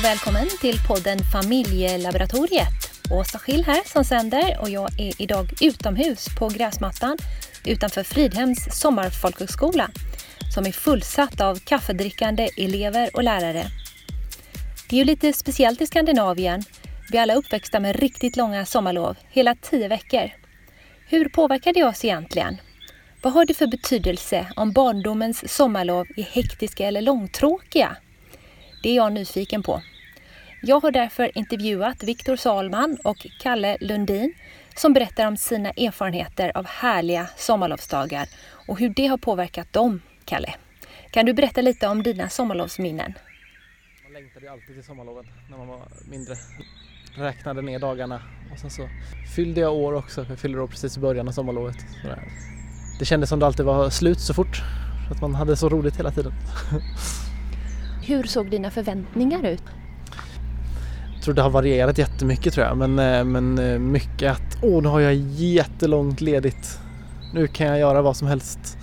[0.00, 2.90] Och välkommen till podden Familjelaboratoriet.
[3.10, 7.18] Åsa Schill här som sänder och jag är idag utomhus på gräsmattan
[7.66, 9.90] utanför Fridhems sommarfolkhögskola
[10.54, 13.66] som är fullsatt av kaffedrickande elever och lärare.
[14.88, 16.62] Det är ju lite speciellt i Skandinavien.
[17.10, 20.30] Vi är alla uppväxta med riktigt långa sommarlov, hela tio veckor.
[21.08, 22.56] Hur påverkar det oss egentligen?
[23.22, 27.96] Vad har det för betydelse om barndomens sommarlov är hektiska eller långtråkiga?
[28.82, 29.82] Det är jag nyfiken på.
[30.62, 34.34] Jag har därför intervjuat Viktor Salman och Kalle Lundin
[34.76, 38.28] som berättar om sina erfarenheter av härliga sommarlovsdagar
[38.68, 40.54] och hur det har påverkat dem, Kalle.
[41.10, 43.14] Kan du berätta lite om dina sommarlovsminnen?
[44.04, 46.34] Man längtade ju alltid till sommarloven när man var mindre.
[47.14, 48.22] Räknade ner dagarna
[48.52, 48.88] och sen så
[49.36, 50.26] fyllde jag år också.
[50.28, 51.76] Jag fyllde år precis i början av sommarlovet.
[52.02, 52.22] Sådär.
[52.98, 54.62] Det kändes som det alltid var slut så fort.
[55.08, 56.32] För att man hade så roligt hela tiden.
[58.02, 59.62] Hur såg dina förväntningar ut?
[61.14, 62.76] Jag tror det har varierat jättemycket tror jag.
[62.76, 66.80] Men, eh, men eh, mycket att åh, nu har jag jättelångt ledigt.
[67.34, 68.78] Nu kan jag göra vad som helst.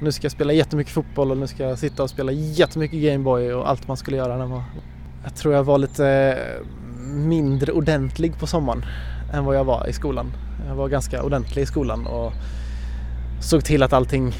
[0.00, 3.52] Nu ska jag spela jättemycket fotboll och nu ska jag sitta och spela jättemycket Gameboy
[3.52, 4.62] och allt man skulle göra när man...
[5.24, 6.66] Jag tror jag var lite eh,
[7.08, 8.84] mindre ordentlig på sommaren
[9.32, 10.32] än vad jag var i skolan.
[10.68, 12.32] Jag var ganska ordentlig i skolan och
[13.40, 14.32] såg till att allting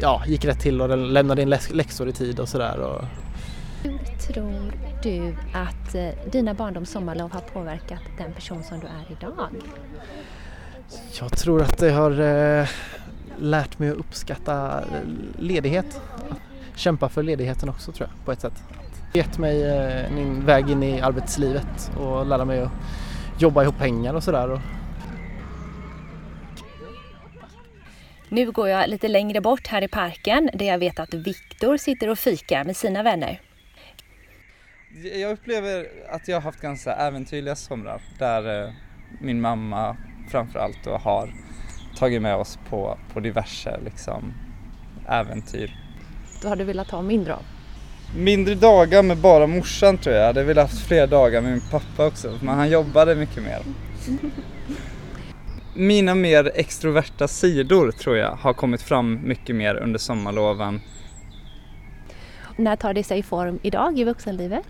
[0.00, 3.00] ja, gick rätt till och lämnade in läxor i tid och sådär.
[3.82, 3.98] Hur
[4.32, 9.48] tror du att eh, dina barndoms sommarlov har påverkat den person som du är idag?
[11.20, 12.68] Jag tror att det har eh,
[13.38, 14.84] lärt mig att uppskatta
[15.38, 16.00] ledighet.
[16.74, 18.62] Kämpa för ledigheten också tror jag på ett sätt.
[19.12, 22.72] Gett mig eh, min väg in i arbetslivet och lära mig att
[23.38, 24.60] jobba ihop pengar och sådär.
[28.32, 32.10] Nu går jag lite längre bort här i parken där jag vet att Viktor sitter
[32.10, 33.40] och fikar med sina vänner.
[35.14, 38.72] Jag upplever att jag har haft ganska äventyrliga somrar där eh,
[39.20, 39.96] min mamma
[40.30, 41.34] framförallt då har
[41.96, 44.34] tagit med oss på, på diverse liksom,
[45.08, 45.76] äventyr.
[46.42, 47.42] Då har du velat ha mindre av?
[48.16, 50.22] Mindre dagar med bara morsan tror jag.
[50.22, 53.62] Jag hade velat haft fler dagar med min pappa också, men han jobbade mycket mer.
[55.74, 60.80] Mina mer extroverta sidor tror jag har kommit fram mycket mer under sommarloven.
[62.56, 64.66] När tar det sig form idag i vuxenlivet?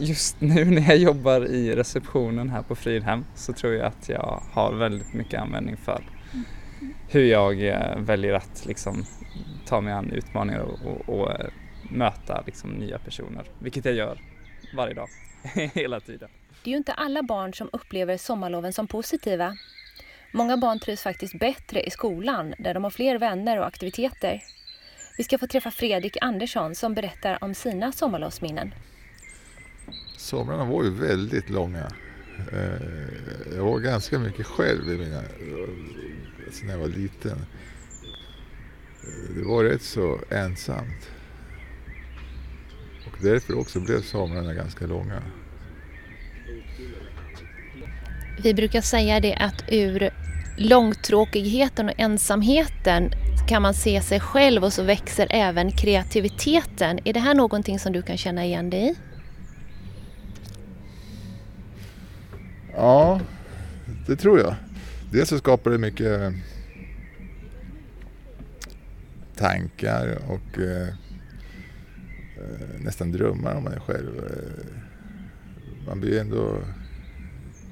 [0.00, 4.42] Just nu när jag jobbar i receptionen här på Fridhem så tror jag att jag
[4.52, 6.04] har väldigt mycket användning för
[7.08, 9.04] hur jag eh, väljer att liksom
[9.66, 11.46] ta mig an utmaningar och, och, och eh,
[11.90, 14.18] möta liksom nya personer, vilket jag gör
[14.76, 15.08] varje dag,
[15.74, 16.28] hela tiden.
[16.64, 19.56] Det är ju inte alla barn som upplever sommarloven som positiva.
[20.36, 24.42] Många barn trivs faktiskt bättre i skolan där de har fler vänner och aktiviteter.
[25.18, 28.74] Vi ska få träffa Fredrik Andersson som berättar om sina sommarlovsminnen.
[30.16, 31.92] Somrarna var ju väldigt långa.
[32.52, 35.22] Eh, jag var ganska mycket själv i mina,
[36.46, 37.38] alltså när jag var liten.
[39.02, 41.10] Eh, det var rätt så ensamt.
[43.06, 45.22] Och därför också blev somrarna ganska långa.
[48.42, 50.10] Vi brukar säga det att ur
[50.56, 53.10] långtråkigheten och ensamheten
[53.48, 56.98] kan man se sig själv och så växer även kreativiteten.
[57.04, 58.94] Är det här någonting som du kan känna igen dig i?
[62.74, 63.20] Ja,
[64.06, 64.54] det tror jag.
[65.12, 66.30] Dels så skapar det mycket eh,
[69.36, 70.88] tankar och eh,
[72.38, 74.16] eh, nästan drömmar om mig själv.
[74.16, 74.76] Eh,
[75.86, 76.58] man blir ändå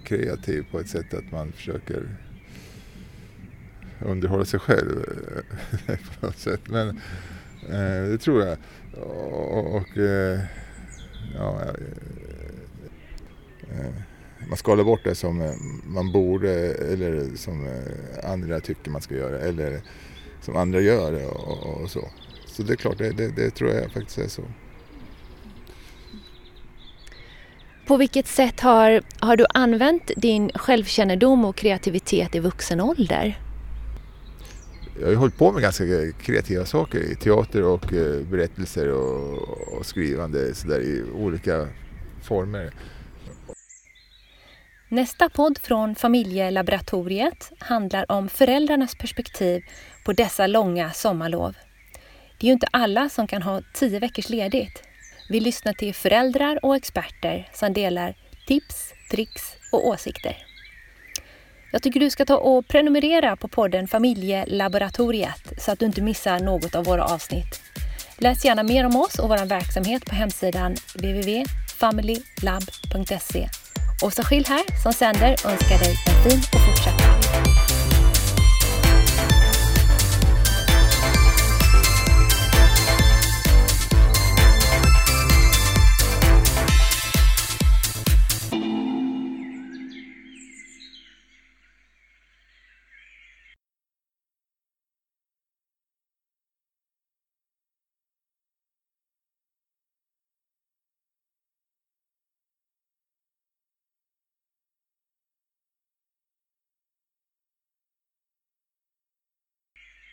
[0.05, 2.09] kreativ på ett sätt att man försöker
[4.01, 5.05] underhålla sig själv
[5.87, 6.61] eh, på något sätt.
[6.65, 6.89] Men
[7.69, 8.59] eh, det tror jag.
[9.03, 10.41] Och, och eh,
[11.35, 11.69] ja, eh,
[13.81, 13.93] eh,
[14.49, 15.53] man skalar bort det som eh,
[15.85, 17.69] man borde eller som
[18.25, 19.81] andra tycker man ska göra eller
[20.41, 22.09] som andra gör och, och så.
[22.47, 24.43] Så det är klart, det, det, det tror jag faktiskt är så.
[27.87, 33.44] På vilket sätt har, har du använt din självkännedom och kreativitet i vuxen ålder?
[34.99, 39.79] Jag har ju hållit på med ganska kreativa saker i teater och eh, berättelser och,
[39.79, 41.69] och skrivande så där, i olika
[42.23, 42.73] former.
[44.89, 49.63] Nästa podd från Familjelaboratoriet handlar om föräldrarnas perspektiv
[50.05, 51.55] på dessa långa sommarlov.
[52.39, 54.83] Det är ju inte alla som kan ha tio veckors ledigt.
[55.29, 58.15] Vi lyssnar till föräldrar och experter som delar
[58.47, 60.54] tips, tricks och åsikter.
[61.75, 66.41] Jag tycker du ska ta och prenumerera på podden Familjelaboratoriet så att du inte missar
[66.41, 67.61] något av våra avsnitt.
[68.19, 73.49] Läs gärna mer om oss och vår verksamhet på hemsidan www.familylab.se.
[74.03, 77.14] Åsa Schill här som sänder önskar dig en fin och fortsatt dag.